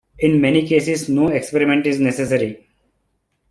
[0.17, 2.65] In many cases no experiment is necessary.